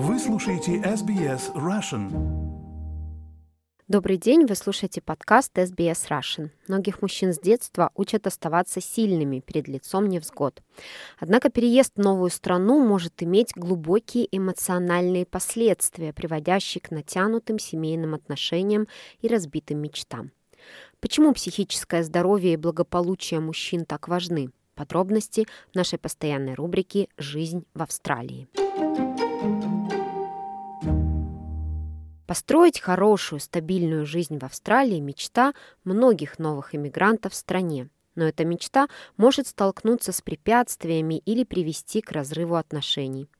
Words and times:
Вы 0.00 0.20
слушаете 0.20 0.76
SBS 0.76 1.52
Russian. 1.56 2.06
Добрый 3.88 4.16
день, 4.16 4.46
вы 4.46 4.54
слушаете 4.54 5.00
подкаст 5.00 5.58
SBS 5.58 6.08
Russian. 6.08 6.50
Многих 6.68 7.02
мужчин 7.02 7.34
с 7.34 7.40
детства 7.40 7.90
учат 7.96 8.28
оставаться 8.28 8.80
сильными 8.80 9.40
перед 9.40 9.66
лицом 9.66 10.06
невзгод. 10.06 10.62
Однако 11.18 11.50
переезд 11.50 11.94
в 11.96 12.00
новую 12.00 12.30
страну 12.30 12.78
может 12.78 13.24
иметь 13.24 13.52
глубокие 13.56 14.28
эмоциональные 14.30 15.26
последствия, 15.26 16.12
приводящие 16.12 16.80
к 16.80 16.92
натянутым 16.92 17.58
семейным 17.58 18.14
отношениям 18.14 18.86
и 19.20 19.26
разбитым 19.26 19.82
мечтам. 19.82 20.30
Почему 21.00 21.32
психическое 21.32 22.04
здоровье 22.04 22.52
и 22.52 22.56
благополучие 22.56 23.40
мужчин 23.40 23.84
так 23.84 24.06
важны? 24.06 24.50
Подробности 24.76 25.48
в 25.72 25.74
нашей 25.74 25.98
постоянной 25.98 26.54
рубрике 26.54 27.08
«Жизнь 27.18 27.64
в 27.74 27.82
Австралии». 27.82 28.46
Построить 32.28 32.78
хорошую, 32.78 33.40
стабильную 33.40 34.04
жизнь 34.04 34.38
в 34.38 34.44
Австралии– 34.44 34.98
мечта 35.00 35.54
многих 35.84 36.38
новых 36.38 36.74
иммигрантов 36.74 37.32
в 37.32 37.34
стране. 37.36 37.88
Но 38.16 38.24
эта 38.24 38.44
мечта 38.44 38.88
может 39.16 39.46
столкнуться 39.46 40.12
с 40.12 40.20
препятствиями 40.20 41.22
или 41.24 41.42
привести 41.44 42.02
к 42.02 42.12
разрыву 42.12 42.56
отношений. 42.56 43.30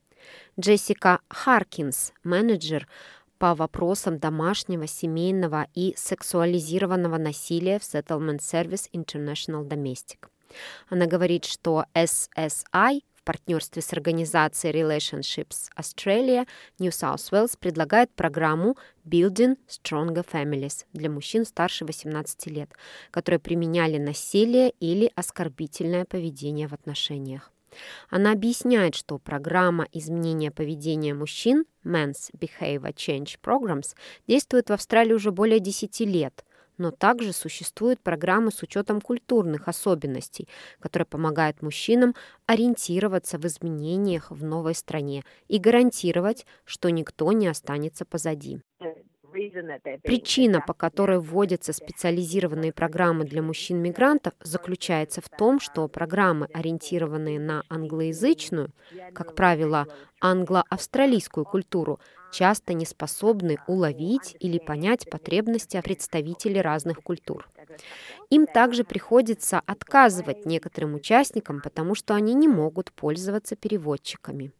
Джессика 0.59 1.21
Харкинс, 1.29 2.15
менеджер 2.25 2.89
по 3.37 3.55
вопросам 3.55 4.19
домашнего, 4.19 4.87
семейного 4.87 5.67
и 5.75 5.93
сексуализированного 5.95 7.19
насилия 7.19 7.79
в 7.79 7.83
Settlement 7.83 8.39
Service 8.39 8.89
International 8.95 9.69
Domestic. 9.69 10.31
Она 10.89 11.05
говорит, 11.05 11.45
что 11.45 11.85
SSI 11.93 13.03
партнерстве 13.29 13.83
с 13.83 13.93
организацией 13.93 14.73
Relationships 14.73 15.69
Australia 15.77 16.47
New 16.79 16.89
South 16.89 17.31
Wales 17.31 17.59
предлагает 17.61 18.11
программу 18.15 18.79
Building 19.05 19.59
Stronger 19.69 20.27
Families 20.27 20.87
для 20.95 21.11
мужчин 21.11 21.45
старше 21.45 21.85
18 21.85 22.47
лет, 22.47 22.71
которые 23.11 23.39
применяли 23.39 23.99
насилие 23.99 24.73
или 24.81 25.13
оскорбительное 25.15 26.07
поведение 26.07 26.69
в 26.69 26.73
отношениях. 26.73 27.53
Она 28.09 28.33
объясняет, 28.33 28.95
что 28.95 29.19
программа 29.19 29.87
изменения 29.93 30.51
поведения 30.51 31.13
мужчин 31.13 31.67
Men's 31.85 32.31
Behavior 32.33 32.95
Change 32.95 33.37
Programs 33.43 33.95
действует 34.27 34.71
в 34.71 34.73
Австралии 34.73 35.13
уже 35.13 35.33
более 35.33 35.61
10 35.61 36.01
лет, 36.01 36.47
но 36.79 36.91
также 36.91 37.33
существуют 37.33 38.01
программы 38.01 38.51
с 38.51 38.63
учетом 38.63 39.01
культурных 39.01 39.69
особенностей, 39.69 40.49
которые 40.81 41.07
помогают 41.07 41.63
мужчинам 41.63 42.15
ориентироваться 42.47 43.39
в 43.39 43.47
изменениях 43.47 44.31
в 44.31 44.45
новой 44.45 44.75
стране 44.75 45.25
и 45.49 45.59
гарантировать, 45.59 46.47
что 46.65 46.91
никто 46.91 47.31
не 47.33 47.49
останется 47.49 48.05
позади. 48.05 48.61
Причина, 50.03 50.61
по 50.61 50.75
которой 50.75 51.19
вводятся 51.19 51.73
специализированные 51.73 52.73
программы 52.73 53.25
для 53.25 53.43
мужчин-мигрантов, 53.43 54.35
заключается 54.41 55.21
в 55.21 55.29
том, 55.29 55.61
что 55.61 55.87
программы, 55.89 56.49
ориентированные 56.53 57.39
на 57.39 57.65
англоязычную, 57.69 58.71
как 59.13 59.35
правило, 59.35 59.87
англо-австралийскую 60.21 61.45
культуру, 61.45 62.01
часто 62.33 62.75
не 62.75 62.85
способны 62.85 63.59
уловить 63.67 64.37
или 64.41 64.59
понять 64.59 65.09
потребности 65.09 65.81
представителей 65.83 66.61
разных 66.61 67.03
культур. 67.03 67.49
Им 68.31 68.47
также 68.47 68.85
приходится 68.85 69.61
отказывать 69.65 70.45
некоторым 70.45 70.95
участникам, 70.95 71.61
потому 71.63 71.95
что 71.95 72.15
они 72.15 72.35
не 72.35 72.49
могут 72.49 72.93
пользоваться 72.93 73.57
переводчиками. 73.57 74.53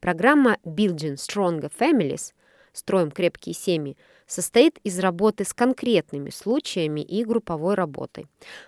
Программа 0.00 0.56
Building 0.64 1.16
Stronger 1.16 1.70
Families 1.78 2.32
«Строим 2.72 3.10
крепкие 3.10 3.54
семьи» 3.54 3.96
состоит 4.30 4.78
из 4.84 4.98
работы 5.00 5.44
с 5.44 5.52
конкретными 5.52 6.30
случаями 6.30 7.00
и 7.00 7.24
групповой 7.24 7.74
работой. 7.74 8.26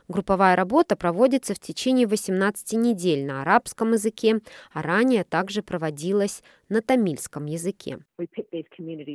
Групповая 0.09 0.57
работа 0.57 0.97
проводится 0.97 1.55
в 1.55 1.61
течение 1.61 2.07
18 2.07 2.73
недель 2.73 3.25
на 3.25 3.43
арабском 3.43 3.93
языке, 3.93 4.41
а 4.73 4.83
ранее 4.83 5.25
также 5.25 5.63
проводилась 5.63 6.43
на 6.69 6.81
тамильском 6.81 7.47
языке. 7.47 7.99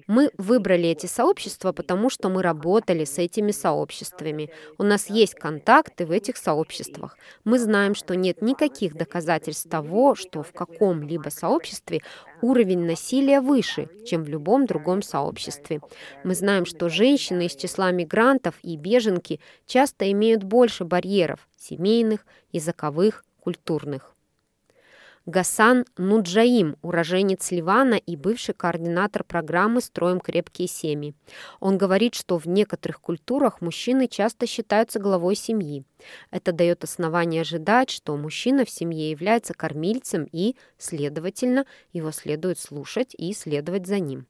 Мы 0.08 0.31
выбрали 0.38 0.90
эти 0.90 1.08
сообщества, 1.08 1.72
потому 1.72 2.09
что 2.09 2.30
мы 2.30 2.44
работали 2.44 3.04
с 3.04 3.18
этими 3.18 3.52
сообществами. 3.52 4.52
У 4.78 4.84
нас 4.84 5.09
есть 5.09 5.34
контакты 5.34 6.06
в 6.06 6.12
этих 6.12 6.38
сообществах. 6.38 7.18
Мы 7.44 7.59
знаем, 7.59 7.96
что 7.96 8.16
нет 8.16 8.42
никаких 8.42 8.96
доказательств 8.96 9.69
того, 9.69 10.16
что 10.16 10.44
в 10.44 10.54
каком-либо 10.54 11.30
сообществе 11.30 12.02
уровень 12.42 12.86
насилия 12.86 13.42
выше, 13.42 13.90
чем 14.06 14.24
в 14.24 14.30
любом 14.30 14.66
другом 14.66 15.02
сообществе. 15.02 15.81
Мы 16.24 16.36
знаем, 16.36 16.66
что 16.66 16.90
женщины 16.90 17.46
из 17.46 17.56
числа 17.56 17.92
мигрантов 17.92 18.56
и 18.64 18.75
беженки 18.75 19.40
часто 19.66 20.12
имеют 20.12 20.44
больше 20.44 20.84
барьеров– 20.84 21.48
семейных, 21.58 22.25
языковых, 22.52 23.24
культурных. 23.40 24.17
Гасан 25.28 25.84
Нуджаим, 25.98 26.78
уроженец 26.82 27.52
Ливана 27.52 27.96
и 27.96 28.16
бывший 28.16 28.54
координатор 28.54 29.26
программы 29.26 29.82
«Строим 29.82 30.22
крепкие 30.22 30.70
семьи». 30.70 31.16
Он 31.60 31.78
говорит, 31.78 32.16
что 32.16 32.38
в 32.38 32.48
некоторых 32.48 33.02
культурах 33.02 33.60
мужчины 33.60 34.08
часто 34.08 34.48
считаются 34.48 35.00
главой 35.00 35.36
семьи. 35.36 35.84
Это 36.32 36.54
дает 36.54 36.86
основание 36.86 37.42
ожидать, 37.42 37.90
что 37.90 38.16
мужчина 38.16 38.64
в 38.64 38.70
семье 38.70 39.12
является 39.12 39.54
кормильцем 39.54 40.30
и, 40.32 40.56
следовательно, 40.78 41.66
его 41.92 42.12
следует 42.12 42.58
слушать 42.58 43.14
и 43.14 43.34
следовать 43.34 43.86
за 43.86 44.00
ним. 44.00 44.28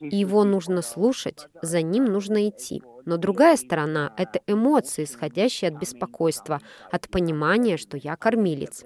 Его 0.00 0.44
нужно 0.44 0.82
слушать, 0.82 1.46
за 1.62 1.82
ним 1.82 2.04
нужно 2.04 2.48
идти. 2.48 2.82
Но 3.04 3.16
другая 3.16 3.56
сторона– 3.56 4.12
это 4.18 4.40
эмоции, 4.46 5.04
исходящие 5.04 5.70
от 5.70 5.80
беспокойства, 5.80 6.60
от 6.90 7.08
понимания, 7.08 7.78
что 7.78 7.96
я 7.96 8.16
кормилец. 8.16 8.84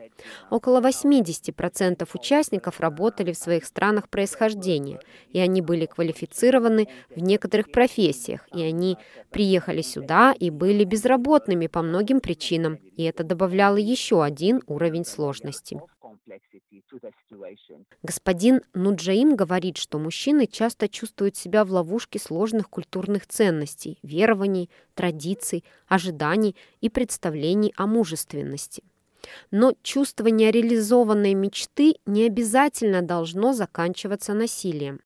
Около 0.50 0.80
80% 0.80 2.08
участников 2.14 2.80
работали 2.80 3.32
в 3.32 3.36
своих 3.36 3.64
странах 3.64 4.08
происхождения, 4.08 5.00
и 5.30 5.40
они 5.40 5.60
были 5.60 5.86
квалифицированы 5.86 6.88
в 7.14 7.20
некоторых 7.20 7.72
профессиях, 7.72 8.46
и 8.54 8.62
они 8.62 8.96
приехали 9.30 9.82
сюда 9.82 10.34
и 10.38 10.50
были 10.50 10.84
безработными 10.84 11.66
по 11.66 11.82
многим 11.82 12.20
причинам, 12.20 12.78
и 12.96 13.02
это 13.02 13.24
добавляло 13.24 13.76
еще 13.76 14.22
один 14.22 14.62
уровень 14.66 15.04
сложности. 15.04 15.80
Господин 18.02 18.62
Нуджаим 18.74 19.36
говорит, 19.36 19.76
что 19.76 19.98
мужчины 19.98 20.46
часто 20.46 20.88
чувствуют 20.88 21.36
себя 21.36 21.64
в 21.64 21.72
ловушке 21.72 22.18
сложных 22.18 22.68
культурных 22.68 23.26
ценностей, 23.26 23.98
верований, 24.02 24.70
традиций, 24.94 25.64
ожиданий 25.86 26.56
и 26.80 26.88
представлений 26.88 27.72
о 27.76 27.86
мужественности. 27.86 28.82
Но 29.50 29.72
чувство 29.82 30.26
нереализованной 30.26 31.34
мечты 31.34 31.94
не 32.06 32.26
обязательно 32.26 33.02
должно 33.02 33.52
заканчиваться 33.52 34.34
насилием. 34.34 35.00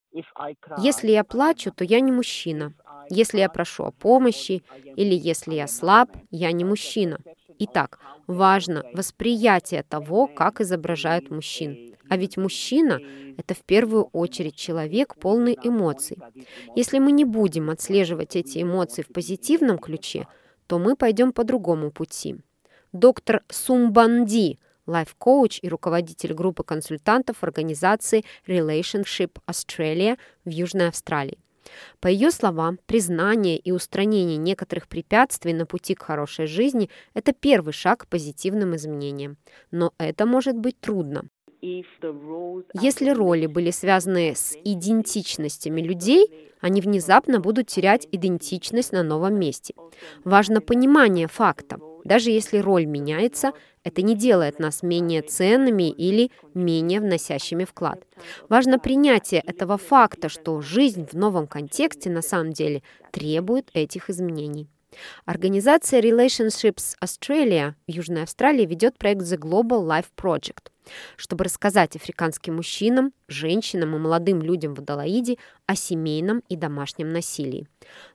Если 0.79 1.11
я 1.11 1.25
плачу, 1.25 1.71
то 1.71 1.85
я 1.85 2.01
не 2.01 2.13
мужчина. 2.13 2.73
Если 3.11 3.39
я 3.39 3.49
прошу 3.49 3.85
о 3.85 3.93
помощи 3.93 4.63
или 4.97 5.15
если 5.15 5.55
я 5.55 5.69
слаб, 5.69 6.11
я 6.31 6.51
не 6.53 6.65
мужчина. 6.65 7.19
Итак, 7.59 7.99
важно 8.27 8.85
восприятие 8.93 9.83
того, 9.83 10.27
как 10.27 10.61
изображают 10.61 11.31
мужчин. 11.31 11.95
А 12.09 12.17
ведь 12.17 12.37
мужчина– 12.37 13.01
это 13.37 13.55
в 13.55 13.63
первую 13.63 14.05
очередь 14.13 14.57
человек, 14.57 15.17
полный 15.17 15.59
эмоций. 15.63 16.19
Если 16.75 16.99
мы 16.99 17.13
не 17.13 17.25
будем 17.25 17.71
отслеживать 17.71 18.37
эти 18.37 18.63
эмоции 18.63 19.03
в 19.03 19.09
позитивном 19.09 19.79
ключе, 19.79 20.29
то 20.67 20.79
мы 20.79 20.97
пойдем 20.97 21.33
по 21.33 21.45
другому 21.45 21.91
пути. 21.91 22.37
Доктор 22.93 23.43
Сумбанди, 23.49 24.59
лайф-коуч 24.87 25.59
и 25.63 25.69
руководитель 25.69 26.33
группы 26.33 26.63
консультантов 26.63 27.43
организации 27.43 28.25
Relationship 28.47 29.33
Australia 29.47 30.17
в 30.45 30.51
Южной 30.51 30.89
Австралии. 30.89 31.39
По 32.01 32.09
ее 32.09 32.31
словам, 32.31 32.79
признание 32.87 33.57
и 33.57 33.73
устранение 33.73 34.37
некоторых 34.37 34.89
препятствий 34.89 35.53
на 35.53 35.67
пути 35.67 35.95
к 35.95 36.03
хорошей 36.03 36.47
жизни– 36.47 36.91
это 37.15 37.33
первый 37.33 37.73
шаг 37.73 38.01
к 38.01 38.07
позитивным 38.07 38.77
изменениям. 38.77 39.37
Но 39.71 39.93
это 39.99 40.27
может 40.27 40.57
быть 40.57 40.79
трудно. 40.81 41.25
Если 41.61 43.11
роли 43.11 43.47
были 43.47 43.71
связаны 43.71 44.35
с 44.37 44.57
идентичностями 44.65 45.81
людей, 45.81 46.53
они 46.61 46.81
внезапно 46.81 47.41
будут 47.41 47.69
терять 47.69 48.07
идентичность 48.13 48.93
на 48.93 49.03
новом 49.03 49.39
месте. 49.39 49.75
Важно 50.25 50.61
понимание 50.61 51.27
факта. 51.27 51.79
Даже 52.05 52.31
если 52.31 52.59
роль 52.59 52.87
меняется, 52.87 53.53
это 53.87 54.03
не 54.03 54.17
делает 54.17 54.59
нас 54.59 54.83
менее 54.83 55.23
ценными 55.23 55.89
или 55.89 56.33
менее 56.55 57.01
вносящими 57.01 57.63
вклад. 57.65 58.03
Важно 58.49 58.81
принятие 58.81 59.41
этого 59.47 59.79
факта, 59.79 60.29
что 60.29 60.61
жизнь 60.61 61.07
в 61.07 61.15
новом 61.15 61.47
контексте 61.47 62.11
на 62.11 62.21
самом 62.21 62.53
деле 62.53 62.83
требует 63.13 63.71
этих 63.75 64.11
изменений. 64.11 64.69
Организация 65.25 66.01
Relationships 66.01 66.97
Australia 67.01 67.75
в 67.87 67.93
Южной 67.93 68.25
Австралии 68.25 68.67
ведет 68.67 68.99
проект 68.99 69.23
The 69.23 69.39
Global 69.39 69.87
Life 69.87 70.07
Project. 70.17 70.73
Чтобы 71.17 71.45
рассказать 71.45 71.97
африканским 71.97 72.57
мужчинам, 72.57 73.13
женщинам 73.29 73.95
и 73.95 73.99
молодым 73.99 74.43
людям 74.43 74.75
в 74.75 74.81
Адалаиде 74.81 75.37
о 75.67 75.75
семейном 75.75 76.43
и 76.49 76.57
домашнем 76.57 77.09
насилии. 77.09 77.67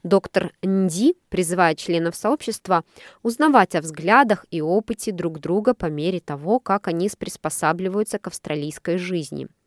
Доктор 0.03 0.51
Нди 0.62 1.15
призывает 1.29 1.77
членов 1.77 2.15
сообщества 2.15 2.83
узнавать 3.23 3.75
о 3.75 3.81
взглядах 3.81 4.45
и 4.51 4.62
опыте 4.62 5.12
друг 5.12 5.39
друга 5.39 5.73
по 5.73 5.85
мере 5.85 6.19
того, 6.19 6.59
как 6.59 6.88
они 6.88 7.09
приспосабливаются 7.18 8.19
к 8.19 8.27
австралийской 8.27 8.97
жизни– 8.97 9.47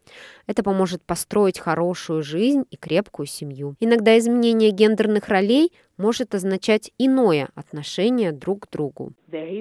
это 0.46 0.62
поможет 0.62 1.02
построить 1.02 1.58
хорошую 1.58 2.22
жизнь 2.22 2.64
и 2.70 2.76
крепкую 2.76 3.26
семью. 3.26 3.76
Иногда 3.80 4.18
изменение 4.18 4.70
гендерных 4.70 5.28
ролей 5.28 5.72
может 5.96 6.34
означать 6.34 6.92
иное 6.98 7.48
отношение 7.54 8.32
друг 8.32 8.66
к 8.66 8.70
другу. 8.70 9.12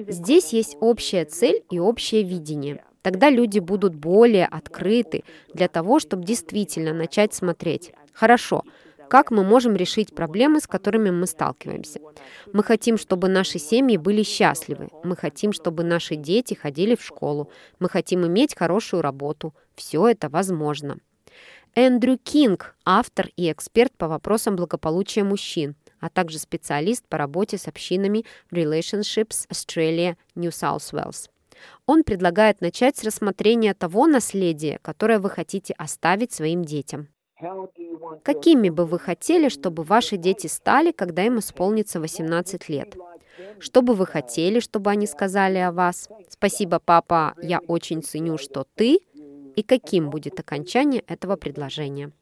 Здесь 0.08 0.52
есть 0.52 0.76
общая 0.80 1.24
цель 1.24 1.64
и 1.70 1.78
общее 1.78 2.22
видение. 2.22 2.84
Тогда 3.04 3.28
люди 3.28 3.58
будут 3.58 3.94
более 3.94 4.46
открыты 4.46 5.24
для 5.52 5.68
того, 5.68 6.00
чтобы 6.00 6.24
действительно 6.24 6.94
начать 6.94 7.34
смотреть. 7.34 7.92
Хорошо, 8.14 8.62
как 9.10 9.30
мы 9.30 9.44
можем 9.44 9.76
решить 9.76 10.14
проблемы, 10.14 10.58
с 10.58 10.66
которыми 10.66 11.10
мы 11.10 11.26
сталкиваемся. 11.26 12.00
Мы 12.54 12.64
хотим, 12.64 12.96
чтобы 12.96 13.28
наши 13.28 13.58
семьи 13.58 13.98
были 13.98 14.22
счастливы. 14.22 14.88
Мы 15.02 15.16
хотим, 15.16 15.52
чтобы 15.52 15.84
наши 15.84 16.16
дети 16.16 16.54
ходили 16.54 16.94
в 16.94 17.04
школу. 17.04 17.50
Мы 17.78 17.90
хотим 17.90 18.26
иметь 18.26 18.56
хорошую 18.56 19.02
работу. 19.02 19.54
Все 19.74 20.08
это 20.08 20.30
возможно. 20.30 20.96
Эндрю 21.74 22.16
Кинг, 22.16 22.74
автор 22.86 23.28
и 23.36 23.52
эксперт 23.52 23.92
по 23.98 24.08
вопросам 24.08 24.56
благополучия 24.56 25.24
мужчин, 25.24 25.74
а 26.00 26.08
также 26.08 26.38
специалист 26.38 27.04
по 27.06 27.18
работе 27.18 27.58
с 27.58 27.68
общинами 27.68 28.24
Relationships 28.50 29.46
Australia 29.50 30.16
New 30.34 30.48
South 30.48 30.90
Wales. 30.94 31.28
Он 31.86 32.04
предлагает 32.04 32.60
начать 32.60 32.96
с 32.96 33.04
рассмотрения 33.04 33.74
того 33.74 34.06
наследия, 34.06 34.78
которое 34.82 35.18
вы 35.18 35.30
хотите 35.30 35.74
оставить 35.74 36.32
своим 36.32 36.64
детям. 36.64 37.08
Какими 38.22 38.70
бы 38.70 38.86
вы 38.86 38.98
хотели, 38.98 39.48
чтобы 39.48 39.82
ваши 39.82 40.16
дети 40.16 40.46
стали, 40.46 40.92
когда 40.92 41.24
им 41.24 41.38
исполнится 41.38 42.00
18 42.00 42.68
лет? 42.68 42.96
Что 43.58 43.82
бы 43.82 43.94
вы 43.94 44.06
хотели, 44.06 44.60
чтобы 44.60 44.90
они 44.90 45.06
сказали 45.06 45.58
о 45.58 45.72
вас? 45.72 46.08
Спасибо, 46.28 46.78
папа, 46.78 47.34
я 47.42 47.58
очень 47.60 48.02
ценю, 48.02 48.38
что 48.38 48.66
ты. 48.74 48.98
И 49.56 49.62
каким 49.62 50.10
будет 50.10 50.38
окончание 50.40 51.02
этого 51.06 51.36
предложения? 51.36 52.12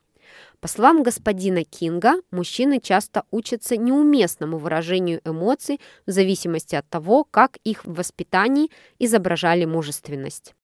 По 0.61 0.69
словам 0.69 1.02
господина 1.02 1.64
Кинга, 1.64 2.14
мужчины 2.31 2.81
часто 2.81 3.25
учатся 3.31 3.76
неуместному 3.76 4.58
выражению 4.58 5.20
эмоций 5.25 5.81
в 6.06 6.11
зависимости 6.11 6.75
от 6.75 6.88
того, 6.88 7.25
как 7.25 7.58
их 7.64 7.84
в 7.84 7.94
воспитании 7.94 8.70
изображали 8.99 9.64
мужественность. 9.64 10.55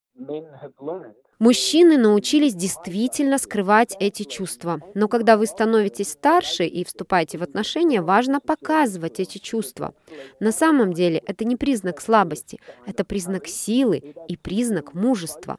Мужчины 1.39 1.97
научились 1.97 2.55
действительно 2.55 3.39
скрывать 3.39 3.95
эти 4.01 4.25
чувства. 4.25 4.81
Но 4.95 5.07
когда 5.07 5.37
вы 5.37 5.47
становитесь 5.47 6.11
старше 6.11 6.67
и 6.67 6.85
вступаете 6.85 7.39
в 7.39 7.45
отношения, 7.45 8.03
важно 8.03 8.41
показывать 8.41 9.21
эти 9.21 9.39
чувства. 9.39 9.95
На 10.41 10.51
самом 10.51 10.93
деле 10.93 11.23
это 11.25 11.45
не 11.45 11.55
признак 11.55 12.01
слабости, 12.01 12.59
это 12.87 13.05
признак 13.05 13.47
силы 13.47 14.15
и 14.27 14.37
признак 14.37 14.95
мужества. 14.95 15.59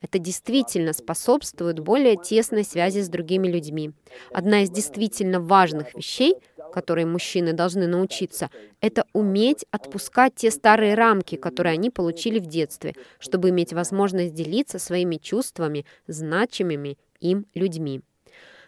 Это 0.00 0.18
действительно 0.18 0.92
способствует 0.92 1.78
более 1.78 2.16
тесной 2.16 2.64
связи 2.64 3.00
с 3.00 3.08
другими 3.08 3.46
людьми. 3.46 3.92
Одна 4.32 4.62
из 4.62 4.70
действительно 4.70 5.40
важных 5.40 5.94
вещей– 5.94 6.34
которой 6.70 7.04
мужчины 7.04 7.52
должны 7.52 7.86
научиться, 7.86 8.50
это 8.80 9.04
уметь 9.12 9.66
отпускать 9.70 10.34
те 10.34 10.50
старые 10.50 10.94
рамки, 10.94 11.36
которые 11.36 11.74
они 11.74 11.90
получили 11.90 12.38
в 12.38 12.46
детстве, 12.46 12.94
чтобы 13.18 13.50
иметь 13.50 13.72
возможность 13.72 14.34
делиться 14.34 14.78
своими 14.78 15.16
чувствами, 15.16 15.84
значимыми 16.06 16.98
им 17.20 17.46
людьми. 17.54 18.02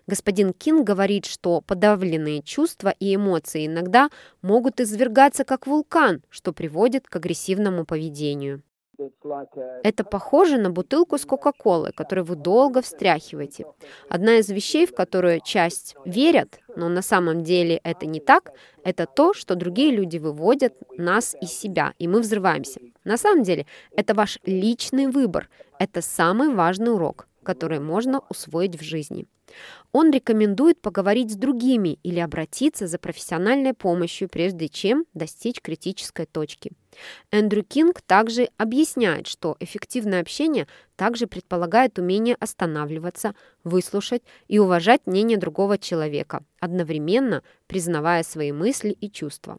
Господин 0.06 0.52
Кинг 0.52 0.86
говорит, 0.86 1.26
что 1.26 1.60
подавленные 1.60 2.42
чувства 2.42 2.92
и 2.98 3.14
эмоции 3.14 3.66
иногда 3.66 4.10
могут 4.42 4.80
извергаться 4.80 5.44
как 5.44 5.66
вулкан, 5.66 6.22
что 6.28 6.52
приводит 6.52 7.06
к 7.06 7.16
агрессивному 7.16 7.84
поведению. 7.84 8.62
Это 9.82 10.04
похоже 10.04 10.58
на 10.58 10.70
бутылку 10.70 11.18
с 11.18 11.24
Кока-Колой, 11.24 11.92
которую 11.92 12.24
вы 12.24 12.36
долго 12.36 12.82
встряхиваете. 12.82 13.64
Одна 14.08 14.36
из 14.36 14.48
вещей, 14.48 14.86
в 14.86 14.94
которую 14.94 15.40
часть 15.40 15.96
верят, 16.04 16.58
но 16.76 16.88
на 16.88 17.02
самом 17.02 17.42
деле 17.42 17.80
это 17.84 18.06
не 18.06 18.20
так, 18.20 18.52
это 18.84 19.06
то, 19.06 19.34
что 19.34 19.54
другие 19.54 19.90
люди 19.90 20.18
выводят 20.18 20.74
нас 20.96 21.36
из 21.40 21.50
себя, 21.50 21.92
и 21.98 22.08
мы 22.08 22.20
взрываемся. 22.20 22.80
На 23.04 23.16
самом 23.16 23.42
деле 23.42 23.66
это 23.96 24.14
ваш 24.14 24.38
личный 24.44 25.06
выбор. 25.06 25.48
Это 25.78 26.00
самый 26.02 26.54
важный 26.54 26.92
урок, 26.92 27.26
который 27.42 27.80
можно 27.80 28.22
усвоить 28.28 28.78
в 28.78 28.82
жизни. 28.82 29.26
Он 29.92 30.10
рекомендует 30.10 30.80
поговорить 30.80 31.32
с 31.32 31.36
другими 31.36 31.98
или 32.02 32.20
обратиться 32.20 32.86
за 32.86 32.98
профессиональной 32.98 33.74
помощью, 33.74 34.28
прежде 34.28 34.68
чем 34.68 35.04
достичь 35.12 35.60
критической 35.60 36.26
точки. 36.26 36.72
Эндрю 37.30 37.62
Кинг 37.62 38.00
также 38.02 38.48
объясняет, 38.56 39.26
что 39.26 39.56
эффективное 39.60 40.20
общение 40.20 40.66
также 40.96 41.26
предполагает 41.26 41.98
умение 41.98 42.36
останавливаться, 42.38 43.34
выслушать 43.64 44.22
и 44.48 44.58
уважать 44.58 45.06
мнение 45.06 45.38
другого 45.38 45.78
человека, 45.78 46.42
одновременно 46.60 47.42
признавая 47.66 48.22
свои 48.22 48.52
мысли 48.52 48.90
и 48.90 49.10
чувства. 49.10 49.58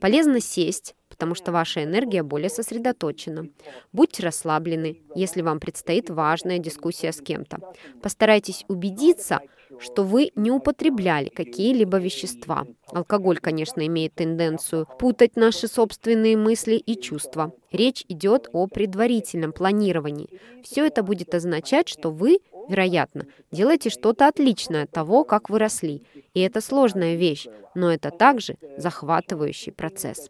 Полезно 0.00 0.40
сесть, 0.40 0.94
потому 1.14 1.36
что 1.36 1.52
ваша 1.52 1.84
энергия 1.84 2.24
более 2.24 2.50
сосредоточена. 2.50 3.46
Будьте 3.92 4.24
расслаблены, 4.24 5.00
если 5.14 5.42
вам 5.42 5.60
предстоит 5.60 6.10
важная 6.10 6.58
дискуссия 6.58 7.12
с 7.12 7.20
кем-то. 7.20 7.60
Постарайтесь 8.02 8.64
убедиться, 8.66 9.38
что 9.78 10.02
вы 10.02 10.32
не 10.34 10.50
употребляли 10.50 11.28
какие-либо 11.28 11.98
вещества. 11.98 12.66
Алкоголь, 12.88 13.38
конечно, 13.38 13.86
имеет 13.86 14.14
тенденцию 14.14 14.88
путать 14.98 15.36
наши 15.36 15.68
собственные 15.68 16.36
мысли 16.36 16.74
и 16.74 17.00
чувства. 17.00 17.52
Речь 17.70 18.04
идет 18.08 18.48
о 18.52 18.66
предварительном 18.66 19.52
планировании. 19.52 20.28
Все 20.64 20.84
это 20.84 21.04
будет 21.04 21.32
означать, 21.32 21.88
что 21.88 22.10
вы, 22.10 22.40
вероятно, 22.68 23.26
делаете 23.52 23.88
что-то 23.88 24.26
отличное 24.26 24.84
от 24.84 24.90
того, 24.90 25.22
как 25.24 25.48
вы 25.48 25.60
росли. 25.60 26.02
И 26.34 26.40
это 26.40 26.60
сложная 26.60 27.14
вещь, 27.14 27.46
но 27.74 27.92
это 27.92 28.10
также 28.10 28.56
захватывающий 28.76 29.72
процесс. 29.72 30.28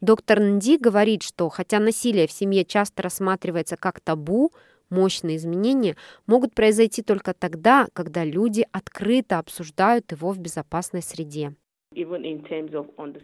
Доктор 0.00 0.40
Нди 0.40 0.78
говорит, 0.78 1.22
что 1.22 1.48
хотя 1.48 1.78
насилие 1.78 2.26
в 2.26 2.32
семье 2.32 2.64
часто 2.64 3.02
рассматривается 3.02 3.76
как 3.76 4.00
табу, 4.00 4.52
Мощные 4.90 5.38
изменения 5.38 5.96
могут 6.26 6.54
произойти 6.54 7.02
только 7.02 7.34
тогда, 7.34 7.88
когда 7.94 8.22
люди 8.24 8.66
открыто 8.70 9.38
обсуждают 9.38 10.12
его 10.12 10.30
в 10.30 10.38
безопасной 10.38 11.02
среде. 11.02 11.54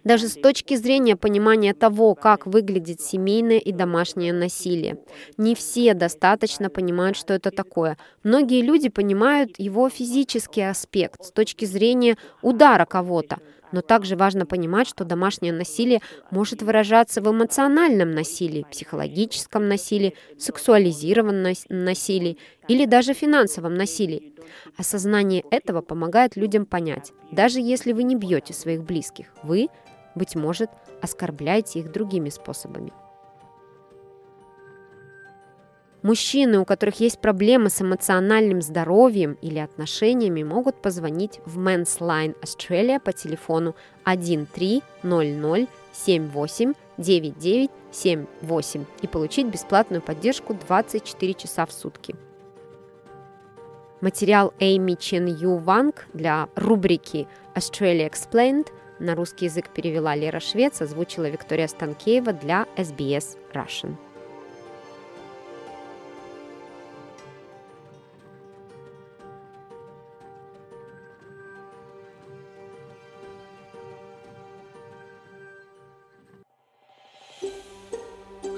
Даже 0.04 0.28
с 0.28 0.34
точки 0.34 0.76
зрения 0.76 1.16
понимания 1.16 1.74
того, 1.74 2.14
как 2.14 2.46
выглядит 2.46 3.00
семейное 3.00 3.58
и 3.58 3.72
домашнее 3.72 4.32
насилие. 4.32 4.98
Не 5.36 5.56
все 5.56 5.92
достаточно 5.92 6.70
понимают, 6.70 7.16
что 7.16 7.34
это 7.34 7.50
такое. 7.50 7.98
Многие 8.22 8.62
люди 8.62 8.88
понимают 8.88 9.58
его 9.58 9.88
физический 9.88 10.62
аспект 10.62 11.24
с 11.24 11.32
точки 11.32 11.64
зрения 11.64 12.16
удара 12.42 12.84
кого-то, 12.84 13.38
но 13.72 13.82
также 13.82 14.16
важно 14.16 14.46
понимать, 14.46 14.88
что 14.88 15.04
домашнее 15.04 15.52
насилие 15.52 16.00
может 16.30 16.62
выражаться 16.62 17.20
в 17.20 17.30
эмоциональном 17.30 18.10
насилии, 18.10 18.66
психологическом 18.70 19.68
насилии, 19.68 20.14
сексуализированном 20.38 21.54
насилии 21.68 22.38
или 22.68 22.86
даже 22.86 23.14
финансовом 23.14 23.74
насилии. 23.74 24.34
Осознание 24.76 25.44
этого 25.50 25.80
помогает 25.80 26.36
людям 26.36 26.66
понять, 26.66 27.12
даже 27.30 27.60
если 27.60 27.92
вы 27.92 28.02
не 28.02 28.16
бьете 28.16 28.52
своих 28.52 28.82
близких, 28.82 29.26
вы, 29.42 29.68
быть 30.14 30.34
может, 30.34 30.70
оскорбляете 31.00 31.80
их 31.80 31.92
другими 31.92 32.30
способами. 32.30 32.92
Мужчины, 36.02 36.58
у 36.58 36.64
которых 36.64 37.00
есть 37.00 37.18
проблемы 37.20 37.68
с 37.68 37.82
эмоциональным 37.82 38.62
здоровьем 38.62 39.36
или 39.42 39.58
отношениями, 39.58 40.42
могут 40.42 40.80
позвонить 40.80 41.40
в 41.44 41.58
Men's 41.58 41.98
Line 42.00 42.34
Australia 42.40 42.98
по 42.98 43.12
телефону 43.12 43.76
1300 44.04 45.68
78 45.92 46.72
9978 46.96 48.84
и 49.02 49.06
получить 49.06 49.46
бесплатную 49.46 50.00
поддержку 50.02 50.54
24 50.54 51.34
часа 51.34 51.66
в 51.66 51.72
сутки. 51.72 52.14
Материал 54.00 54.54
Эйми 54.58 54.96
Чен 54.96 55.26
Ю 55.26 55.56
Ванг 55.56 56.06
для 56.14 56.48
рубрики 56.54 57.28
Australia 57.54 58.10
Explained 58.10 58.68
на 58.98 59.14
русский 59.14 59.44
язык 59.46 59.68
перевела 59.68 60.14
Лера 60.14 60.40
Швец, 60.40 60.80
озвучила 60.80 61.28
Виктория 61.28 61.68
Станкеева 61.68 62.32
для 62.32 62.66
SBS 62.76 63.36
Russian. 63.52 63.96